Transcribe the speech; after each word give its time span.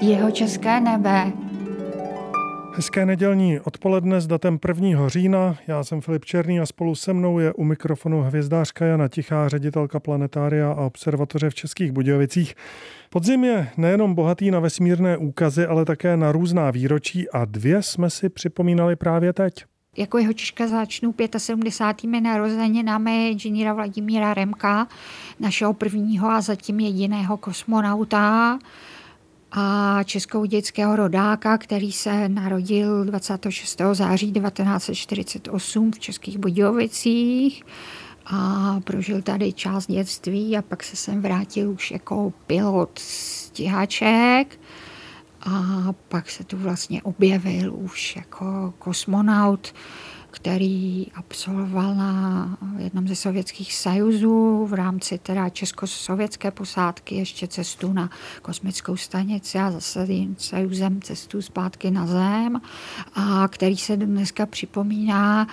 Jeho 0.00 0.30
české 0.30 0.80
nebe. 0.80 1.32
Hezké 2.76 3.06
nedělní 3.06 3.60
odpoledne 3.60 4.20
s 4.20 4.26
datem 4.26 4.58
1. 4.68 5.08
října. 5.08 5.56
Já 5.66 5.84
jsem 5.84 6.00
Filip 6.00 6.24
Černý 6.24 6.60
a 6.60 6.66
spolu 6.66 6.94
se 6.94 7.12
mnou 7.12 7.38
je 7.38 7.52
u 7.52 7.64
mikrofonu 7.64 8.22
hvězdářka 8.22 8.84
Jana 8.84 9.08
Tichá, 9.08 9.48
ředitelka 9.48 10.00
planetária 10.00 10.72
a 10.72 10.80
observatoře 10.80 11.50
v 11.50 11.54
Českých 11.54 11.92
Budějovicích. 11.92 12.54
Podzim 13.10 13.44
je 13.44 13.68
nejenom 13.76 14.14
bohatý 14.14 14.50
na 14.50 14.60
vesmírné 14.60 15.16
úkazy, 15.16 15.66
ale 15.66 15.84
také 15.84 16.16
na 16.16 16.32
různá 16.32 16.70
výročí 16.70 17.30
a 17.30 17.44
dvě 17.44 17.82
jsme 17.82 18.10
si 18.10 18.28
připomínali 18.28 18.96
právě 18.96 19.32
teď. 19.32 19.64
Jako 19.96 20.18
jeho 20.18 20.32
Češka 20.32 20.68
začnu 20.68 21.14
75. 21.38 22.20
narozeninami 22.20 23.30
inženýra 23.30 23.72
Vladimíra 23.72 24.34
Remka, 24.34 24.88
našeho 25.40 25.74
prvního 25.74 26.28
a 26.28 26.40
zatím 26.40 26.80
jediného 26.80 27.36
kosmonauta 27.36 28.58
a 29.52 29.98
českou 30.04 30.44
dětského 30.44 30.96
rodáka, 30.96 31.58
který 31.58 31.92
se 31.92 32.28
narodil 32.28 33.04
26. 33.04 33.80
září 33.92 34.32
1948 34.32 35.92
v 35.92 35.98
Českých 35.98 36.38
Budějovicích 36.38 37.64
a 38.26 38.80
prožil 38.84 39.22
tady 39.22 39.52
část 39.52 39.86
dětství 39.86 40.56
a 40.56 40.62
pak 40.62 40.82
se 40.82 40.96
sem 40.96 41.22
vrátil 41.22 41.70
už 41.70 41.90
jako 41.90 42.32
pilot 42.46 42.98
stíhaček 42.98 44.58
a 45.46 45.92
pak 46.08 46.30
se 46.30 46.44
tu 46.44 46.56
vlastně 46.56 47.02
objevil 47.02 47.74
už 47.74 48.16
jako 48.16 48.74
kosmonaut 48.78 49.72
který 50.36 51.06
absolvoval 51.14 51.94
na 51.94 52.56
jednom 52.78 53.08
ze 53.08 53.16
sovětských 53.16 53.74
sajuzů 53.74 54.66
v 54.66 54.74
rámci 54.74 55.18
teda 55.18 55.48
českoslovětské 55.48 56.50
posádky 56.50 57.14
ještě 57.14 57.48
cestu 57.48 57.92
na 57.92 58.10
kosmickou 58.42 58.96
stanici 58.96 59.58
a 59.58 59.70
zase 59.70 60.06
sajuzem 60.38 61.02
cestu 61.02 61.42
zpátky 61.42 61.90
na 61.90 62.06
Zem 62.06 62.60
a 63.14 63.48
který 63.48 63.76
se 63.76 63.96
dneska 63.96 64.46
připomíná 64.46 65.46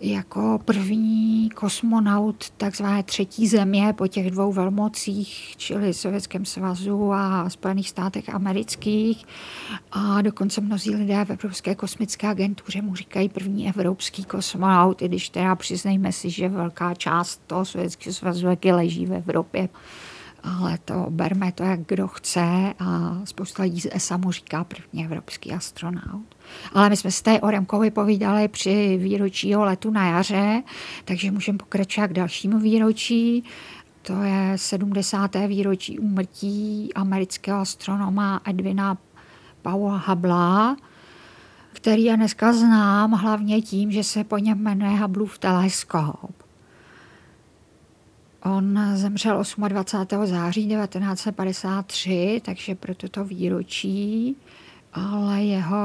jako 0.00 0.60
první 0.64 1.50
kosmonaut 1.50 2.50
takzvané 2.50 3.02
třetí 3.02 3.48
země 3.48 3.92
po 3.92 4.06
těch 4.06 4.30
dvou 4.30 4.52
velmocích, 4.52 5.54
čili 5.56 5.94
Sovětském 5.94 6.44
svazu 6.44 7.12
a 7.12 7.50
Spojených 7.50 7.88
státech 7.88 8.28
amerických. 8.28 9.24
A 9.92 10.22
dokonce 10.22 10.60
mnozí 10.60 10.94
lidé 10.94 11.24
v 11.24 11.30
Evropské 11.30 11.74
kosmické 11.74 12.28
agentuře 12.28 12.82
mu 12.82 12.94
říkají 12.94 13.28
první 13.28 13.68
evropský 13.68 14.24
kosmonaut, 14.24 15.02
i 15.02 15.08
když 15.08 15.28
teda 15.28 15.54
přiznejme 15.54 16.12
si, 16.12 16.30
že 16.30 16.48
velká 16.48 16.94
část 16.94 17.42
toho 17.46 17.64
Sovětského 17.64 18.14
svazu 18.14 18.46
leží 18.64 19.06
v 19.06 19.12
Evropě 19.12 19.68
ale 20.56 20.78
to 20.84 21.06
berme 21.10 21.52
to, 21.52 21.62
jak 21.62 21.80
kdo 21.80 22.08
chce 22.08 22.74
a 22.78 23.18
spousta 23.24 23.62
lidí 23.62 23.80
ESA 23.92 24.16
mu 24.16 24.32
říká 24.32 24.64
první 24.64 25.04
evropský 25.04 25.52
astronaut. 25.52 26.36
Ale 26.72 26.88
my 26.88 26.96
jsme 26.96 27.10
se 27.10 27.22
tady 27.22 27.40
o 27.40 27.50
Remkovi 27.50 27.90
povídali 27.90 28.48
při 28.48 28.98
výročí 29.02 29.56
letu 29.56 29.90
na 29.90 30.06
jaře, 30.06 30.62
takže 31.04 31.30
můžeme 31.30 31.58
pokračovat 31.58 32.08
k 32.08 32.12
dalšímu 32.12 32.58
výročí. 32.58 33.44
To 34.02 34.22
je 34.22 34.52
70. 34.56 35.36
výročí 35.46 35.98
úmrtí 35.98 36.94
amerického 36.94 37.60
astronoma 37.60 38.40
Edwina 38.44 38.98
Paula 39.62 40.02
Hubble, 40.06 40.76
který 41.72 42.04
je 42.04 42.16
dneska 42.16 42.52
znám 42.52 43.12
hlavně 43.12 43.62
tím, 43.62 43.92
že 43.92 44.04
se 44.04 44.24
po 44.24 44.38
něm 44.38 44.58
jmenuje 44.58 44.98
Hubbleův 44.98 45.38
teleskop. 45.38 46.37
On 48.44 48.80
zemřel 48.94 49.42
28. 49.68 50.26
září 50.26 50.68
1953, 50.68 52.40
takže 52.44 52.74
pro 52.74 52.94
toto 52.94 53.24
výročí, 53.24 54.36
ale 54.92 55.42
jeho 55.42 55.76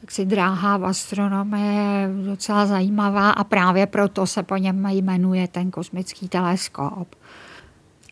jaksi, 0.00 0.26
dráha 0.26 0.76
v 0.76 0.84
astronomii 0.84 1.76
je 1.76 2.08
docela 2.26 2.66
zajímavá 2.66 3.30
a 3.30 3.44
právě 3.44 3.86
proto 3.86 4.26
se 4.26 4.42
po 4.42 4.56
něm 4.56 4.86
jmenuje 4.86 5.48
ten 5.48 5.70
kosmický 5.70 6.28
teleskop. 6.28 7.14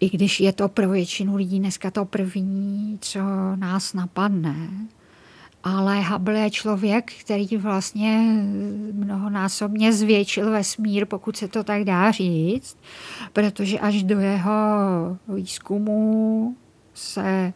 I 0.01 0.11
když 0.11 0.41
je 0.41 0.53
to 0.53 0.69
pro 0.69 0.89
většinu 0.89 1.37
lidí 1.37 1.59
dneska 1.59 1.91
to 1.91 2.05
první, 2.05 2.99
co 3.01 3.21
nás 3.57 3.95
napadne 3.95 4.69
ale 5.77 6.03
Hubble 6.03 6.39
je 6.39 6.51
člověk, 6.51 7.13
který 7.21 7.57
vlastně 7.57 8.19
mnohonásobně 8.93 9.93
zvětšil 9.93 10.51
vesmír, 10.51 11.07
pokud 11.07 11.37
se 11.37 11.49
to 11.49 11.65
tak 11.65 11.85
dá 11.85 12.11
říct, 12.11 12.77
protože 13.33 13.79
až 13.79 14.03
do 14.03 14.21
jeho 14.21 14.53
výzkumu 15.29 16.57
se 16.95 17.53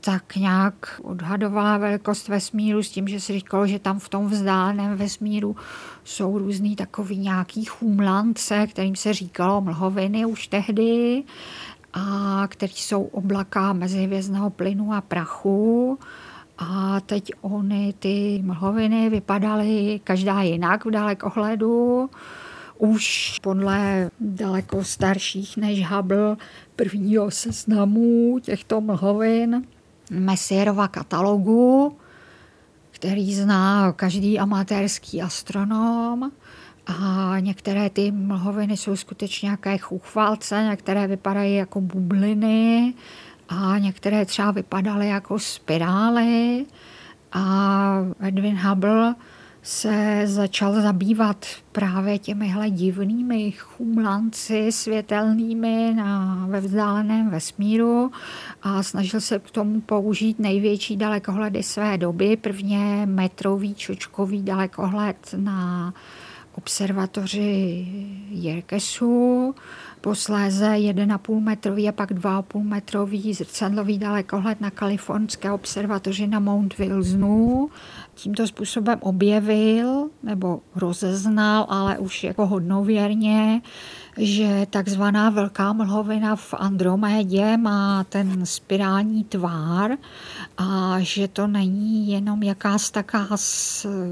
tak 0.00 0.36
nějak 0.36 1.00
odhadovala 1.02 1.78
velikost 1.78 2.28
vesmíru 2.28 2.82
s 2.82 2.90
tím, 2.90 3.08
že 3.08 3.20
se 3.20 3.32
říkalo, 3.32 3.66
že 3.66 3.78
tam 3.78 3.98
v 3.98 4.08
tom 4.08 4.26
vzdáleném 4.26 4.96
vesmíru 4.96 5.56
jsou 6.04 6.38
různý 6.38 6.76
takový 6.76 7.18
nějaký 7.18 7.64
chumlance, 7.64 8.66
kterým 8.66 8.96
se 8.96 9.12
říkalo 9.12 9.60
mlhoviny 9.60 10.26
už 10.26 10.46
tehdy, 10.46 11.22
a 11.92 12.44
který 12.48 12.72
jsou 12.72 13.02
oblaka 13.02 13.72
mezihvězdného 13.72 14.50
plynu 14.50 14.94
a 14.94 15.00
prachu 15.00 15.98
teď 17.06 17.32
ony, 17.40 17.94
ty 17.98 18.40
mlhoviny, 18.44 19.10
vypadaly 19.10 20.00
každá 20.04 20.42
jinak 20.42 20.84
v 20.84 20.90
dalekohledu. 20.90 22.10
Už 22.78 23.38
podle 23.42 24.10
daleko 24.20 24.84
starších 24.84 25.56
než 25.56 25.86
Hubble 25.88 26.36
prvního 26.76 27.30
seznamu 27.30 28.38
těchto 28.42 28.80
mlhovin 28.80 29.66
Messierova 30.10 30.88
katalogu, 30.88 31.96
který 32.90 33.34
zná 33.34 33.92
každý 33.92 34.38
amatérský 34.38 35.22
astronom. 35.22 36.30
A 36.86 37.34
některé 37.40 37.90
ty 37.90 38.10
mlhoviny 38.10 38.76
jsou 38.76 38.96
skutečně 38.96 39.46
nějaké 39.46 39.78
chuchvalce, 39.78 40.64
některé 40.70 41.06
vypadají 41.06 41.54
jako 41.56 41.80
bubliny, 41.80 42.94
a 43.52 43.78
některé 43.78 44.24
třeba 44.24 44.50
vypadaly 44.50 45.08
jako 45.08 45.38
spirály 45.38 46.66
a 47.32 48.06
Edwin 48.20 48.58
Hubble 48.58 49.14
se 49.62 50.22
začal 50.24 50.74
zabývat 50.74 51.46
právě 51.72 52.18
těmihle 52.18 52.70
divnými 52.70 53.52
chumlanci 53.52 54.72
světelnými 54.72 55.94
na, 55.96 56.46
ve 56.48 56.60
vzdáleném 56.60 57.30
vesmíru 57.30 58.10
a 58.62 58.82
snažil 58.82 59.20
se 59.20 59.38
k 59.38 59.50
tomu 59.50 59.80
použít 59.80 60.38
největší 60.38 60.96
dalekohledy 60.96 61.62
své 61.62 61.98
doby. 61.98 62.36
Prvně 62.36 63.06
metrový 63.06 63.74
čočkový 63.74 64.42
dalekohled 64.42 65.34
na 65.36 65.94
observatoři 66.54 67.86
Jerkesu, 68.30 69.54
posléze 70.00 70.68
1,5 70.68 71.40
metrový 71.40 71.88
a 71.88 71.92
pak 71.92 72.12
2,5 72.12 72.62
metrový 72.62 73.34
zrcadlový 73.34 73.98
dalekohled 73.98 74.60
na 74.60 74.70
kalifornské 74.70 75.52
observatoři 75.52 76.26
na 76.26 76.40
Mount 76.40 76.78
Wilsonu. 76.78 77.70
Tímto 78.22 78.46
způsobem 78.46 78.98
objevil 79.02 80.10
nebo 80.22 80.60
rozeznal, 80.76 81.66
ale 81.68 81.98
už 81.98 82.24
jako 82.24 82.46
hodnověrně, 82.46 83.62
že 84.16 84.66
takzvaná 84.70 85.30
velká 85.30 85.72
mlhovina 85.72 86.36
v 86.36 86.54
Andromédě 86.54 87.56
má 87.56 88.04
ten 88.04 88.46
spirální 88.46 89.24
tvár 89.24 89.90
a 90.58 90.96
že 90.98 91.28
to 91.28 91.46
není 91.46 92.08
jenom 92.08 92.42
jakási 92.42 92.92
taká 92.92 93.28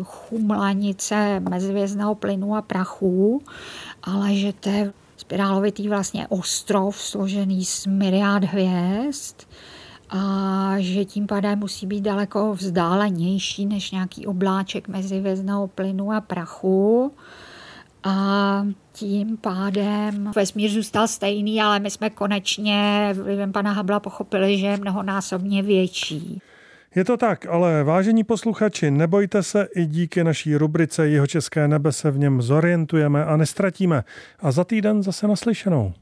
chumlanice 0.03 1.41
mezvězdného 1.41 2.15
plynu 2.15 2.56
a 2.56 2.62
prachu, 2.62 3.42
ale 4.03 4.34
že 4.34 4.53
to 4.53 4.69
je 4.69 4.92
spirálovitý 5.16 5.88
vlastně 5.88 6.28
ostrov 6.28 6.97
složený 6.97 7.65
z 7.65 7.87
myriád 7.87 8.44
hvězd 8.44 9.37
a 10.10 10.21
že 10.78 11.04
tím 11.04 11.27
pádem 11.27 11.59
musí 11.59 11.86
být 11.86 12.00
daleko 12.00 12.54
vzdálenější 12.54 13.66
než 13.66 13.91
nějaký 13.91 14.27
obláček 14.27 14.89
mezi 14.89 15.21
vězného 15.21 15.68
plynu 15.68 16.12
a 16.12 16.21
prachu. 16.21 17.12
A 18.04 18.66
tím 18.92 19.36
pádem 19.36 20.30
vesmír 20.36 20.71
zůstal 20.71 21.09
stejný, 21.09 21.62
ale 21.62 21.80
my 21.80 21.91
jsme 21.91 22.10
konečně 22.10 23.10
vlivem 23.22 23.53
pana 23.53 23.72
Habla 23.72 24.00
pochopili, 24.00 24.59
že 24.59 24.66
je 24.66 24.77
mnohonásobně 24.77 25.62
větší. 25.62 26.41
Je 26.95 27.04
to 27.04 27.16
tak, 27.16 27.47
ale 27.47 27.84
vážení 27.84 28.24
posluchači, 28.24 28.91
nebojte 28.91 29.42
se, 29.42 29.68
i 29.74 29.86
díky 29.86 30.24
naší 30.24 30.56
rubrice 30.56 31.09
Jeho 31.09 31.27
české 31.27 31.68
nebe 31.68 31.92
se 31.92 32.10
v 32.10 32.18
něm 32.18 32.42
zorientujeme 32.42 33.24
a 33.24 33.36
nestratíme. 33.36 34.04
A 34.41 34.53
za 34.53 34.65
týden 34.65 35.03
zase 35.03 35.28
naslyšenou. 35.28 35.92